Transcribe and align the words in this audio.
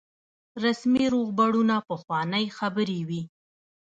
رسمي 0.63 1.05
روغبړونه 1.13 1.75
پخوانۍ 1.87 2.45
خبرې 2.57 2.99
وي. 3.07 3.21